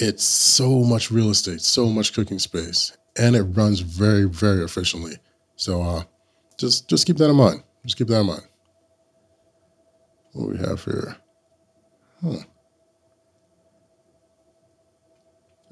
[0.00, 5.12] it's so much real estate, so much cooking space, and it runs very, very efficiently.
[5.56, 6.02] So uh,
[6.58, 7.62] just just keep that in mind.
[7.84, 8.42] Just keep that in mind.
[10.32, 11.16] What we have here?
[12.22, 12.38] Huh.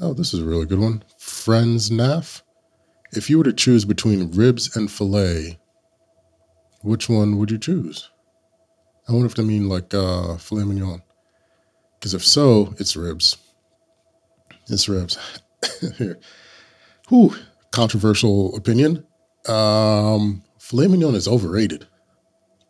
[0.01, 1.03] Oh, this is a really good one.
[1.19, 2.43] Friends Naff.
[3.13, 5.59] If you were to choose between ribs and filet,
[6.83, 8.11] which one would you choose?
[9.09, 11.03] I wonder if they mean like uh, filet mignon.
[11.99, 13.39] Because if so, it's ribs.
[14.89, 15.19] Ribs.
[15.97, 16.19] Here.
[17.09, 17.35] Whew.
[17.71, 19.05] Controversial opinion.
[19.49, 21.87] Um, filet mignon is overrated.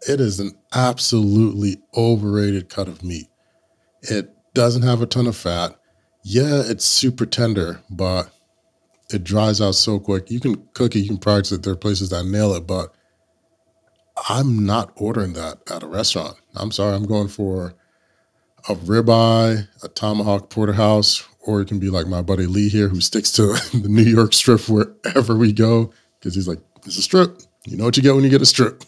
[0.09, 3.27] It is an absolutely overrated cut of meat.
[4.03, 5.77] It doesn't have a ton of fat.
[6.23, 8.31] Yeah, it's super tender, but
[9.11, 10.31] it dries out so quick.
[10.31, 11.63] You can cook it, you can practice it.
[11.63, 12.95] There are places that nail it, but
[14.29, 16.37] I'm not ordering that at a restaurant.
[16.55, 17.75] I'm sorry, I'm going for
[18.69, 23.01] a ribeye, a tomahawk porterhouse, or it can be like my buddy Lee here, who
[23.01, 27.41] sticks to the New York strip wherever we go, because he's like, "It's a strip.
[27.67, 28.85] You know what you get when you get a strip."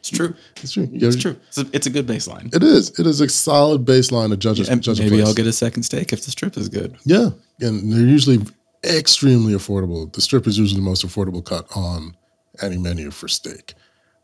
[0.00, 0.34] It's true.
[0.62, 0.88] It's true.
[0.92, 1.36] It's true.
[1.48, 2.54] It's a, it's a good baseline.
[2.54, 2.98] It is.
[2.98, 5.22] It is a solid baseline to judge, a And judge maybe.
[5.22, 6.96] I'll get a second steak if the strip is good.
[7.04, 7.30] Yeah,
[7.60, 8.40] and they're usually
[8.82, 10.12] extremely affordable.
[10.12, 12.16] The strip is usually the most affordable cut on
[12.60, 13.74] any menu for steak.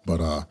[0.07, 0.43] But uh,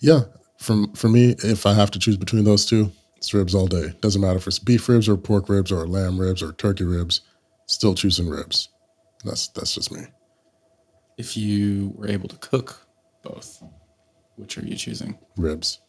[0.00, 0.22] yeah,
[0.58, 2.90] from for me, if I have to choose between those two,
[3.24, 3.94] it's ribs all day.
[4.02, 7.22] Doesn't matter if it's beef ribs or pork ribs or lamb ribs or turkey ribs.
[7.64, 8.68] Still choosing ribs.
[9.24, 10.02] That's that's just me.
[11.16, 12.86] If you were able to cook
[13.22, 13.62] both,
[14.36, 15.16] which are you choosing?
[15.38, 15.80] Ribs.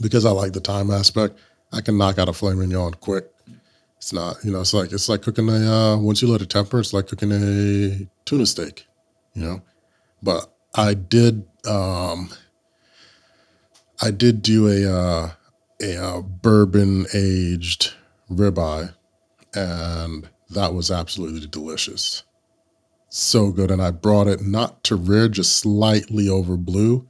[0.00, 1.38] Because I like the time aspect,
[1.72, 3.30] I can knock out a filet mignon quick.
[3.98, 6.50] It's not, you know, it's like it's like cooking a uh, once you let it
[6.50, 8.84] temper, it's like cooking a tuna steak,
[9.34, 9.62] you know.
[10.24, 12.30] But I did um
[14.02, 15.30] I did do a uh
[15.82, 17.94] a uh, bourbon aged
[18.30, 18.94] ribeye
[19.54, 22.24] and that was absolutely delicious.
[23.08, 27.08] So good and I brought it not to rare just slightly over blue.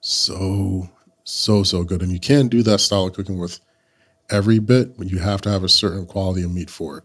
[0.00, 0.88] So
[1.24, 3.60] so so good and you can do that style of cooking with
[4.30, 7.04] every bit, but you have to have a certain quality of meat for it.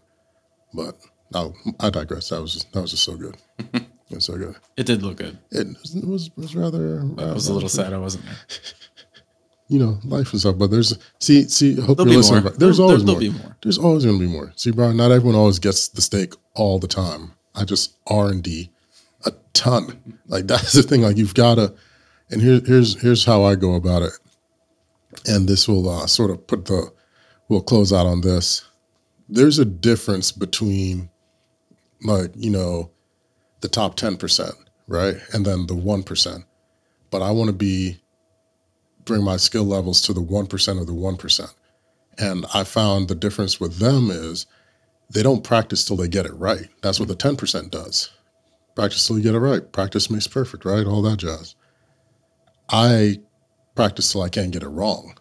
[0.72, 0.96] But
[1.32, 2.28] no, I digress.
[2.28, 3.36] That was just, that was just so good.
[4.10, 4.56] it's so good.
[4.76, 5.38] It did look good.
[5.50, 7.00] It was, it was, it was rather.
[7.18, 8.36] I was a little sad I wasn't there.
[9.68, 10.58] You know, life and stuff.
[10.58, 11.74] But there's see, see.
[11.80, 12.42] Hope There'll you're listening.
[12.44, 12.52] more.
[12.52, 13.32] There's There- always there'll more.
[13.32, 13.56] be more.
[13.62, 14.52] There's always going to be more.
[14.56, 17.32] See, Bryan, not everyone always gets the steak all the time.
[17.54, 18.70] I just R and D
[19.24, 20.18] a ton.
[20.26, 21.00] Like that's the thing.
[21.02, 21.74] Like you've got to.
[22.30, 24.12] And here, here's here's how I go about it.
[25.26, 26.92] And this will uh, sort of put the.
[27.48, 28.64] We'll close out on this.
[29.28, 31.08] There's a difference between,
[32.02, 32.90] like you know,
[33.60, 34.54] the top ten percent,
[34.88, 36.44] right, and then the one percent.
[37.10, 38.00] But I want to be
[39.04, 41.54] bring my skill levels to the 1% of the 1%.
[42.18, 44.46] And I found the difference with them is
[45.10, 46.68] they don't practice till they get it right.
[46.82, 48.10] That's what the 10% does.
[48.74, 49.70] Practice till you get it right.
[49.72, 50.86] Practice makes perfect, right?
[50.86, 51.54] All that jazz.
[52.68, 53.20] I
[53.74, 55.16] practice till I can't get it wrong.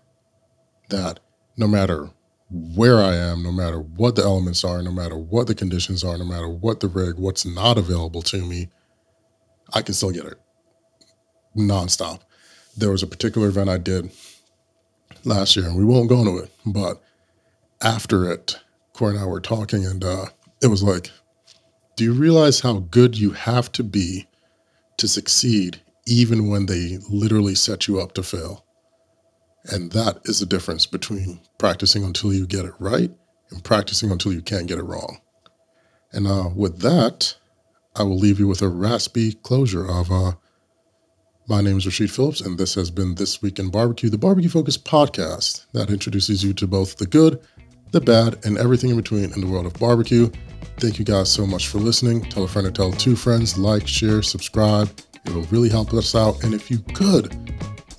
[0.89, 1.19] That
[1.57, 2.09] no matter
[2.49, 6.17] where I am, no matter what the elements are, no matter what the conditions are,
[6.17, 8.69] no matter what the rig, what's not available to me,
[9.73, 10.39] I can still get it
[11.55, 12.21] nonstop
[12.77, 14.11] there was a particular event I did
[15.23, 17.01] last year, and we won't go into it, but
[17.81, 18.59] after it,
[18.93, 20.25] Corey and I were talking, and uh,
[20.61, 21.11] it was like,
[21.95, 24.27] do you realize how good you have to be
[24.97, 28.65] to succeed, even when they literally set you up to fail?
[29.65, 33.11] And that is the difference between practicing until you get it right
[33.49, 35.19] and practicing until you can't get it wrong.
[36.11, 37.35] And uh, with that,
[37.95, 40.33] I will leave you with a raspy closure of uh,
[41.47, 44.49] my name is Rasheed Philips, and this has been This Week in Barbecue, the barbecue
[44.49, 47.41] focused podcast that introduces you to both the good,
[47.91, 50.29] the bad, and everything in between in the world of barbecue.
[50.77, 52.21] Thank you guys so much for listening.
[52.29, 54.89] Tell a friend or tell two friends, like, share, subscribe.
[55.25, 56.43] It will really help us out.
[56.43, 57.35] And if you could,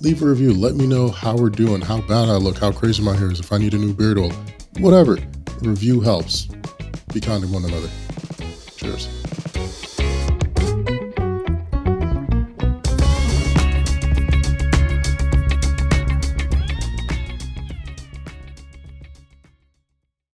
[0.01, 0.53] leave a review.
[0.53, 3.39] Let me know how we're doing, how bad I look, how crazy my hair is,
[3.39, 4.31] if I need a new beard oil,
[4.79, 5.17] whatever.
[5.17, 6.47] A review helps.
[7.13, 7.89] Be kind to one another.
[8.75, 9.24] Cheers.